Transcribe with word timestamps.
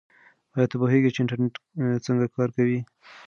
آیا 0.55 0.65
ته 0.71 0.75
پوهېږې 0.81 1.11
چې 1.13 1.19
انټرنیټ 1.21 1.55
څنګه 2.05 2.25
کار 2.35 2.49
کوي؟ 2.55 2.79